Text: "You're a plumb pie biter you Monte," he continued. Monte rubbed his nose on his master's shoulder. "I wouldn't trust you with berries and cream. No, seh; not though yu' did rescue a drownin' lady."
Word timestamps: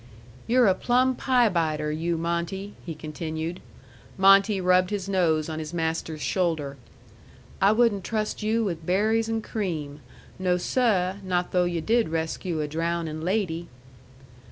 "You're 0.47 0.65
a 0.65 0.73
plumb 0.73 1.13
pie 1.15 1.47
biter 1.47 1.91
you 1.91 2.17
Monte," 2.17 2.73
he 2.83 2.95
continued. 2.95 3.59
Monte 4.17 4.59
rubbed 4.59 4.89
his 4.89 5.07
nose 5.07 5.47
on 5.47 5.59
his 5.59 5.75
master's 5.75 6.23
shoulder. 6.23 6.75
"I 7.61 7.71
wouldn't 7.71 8.03
trust 8.03 8.41
you 8.41 8.63
with 8.63 8.83
berries 8.83 9.29
and 9.29 9.43
cream. 9.43 9.99
No, 10.39 10.57
seh; 10.57 11.17
not 11.23 11.51
though 11.51 11.65
yu' 11.65 11.81
did 11.81 12.09
rescue 12.09 12.61
a 12.61 12.67
drownin' 12.67 13.21
lady." 13.21 13.67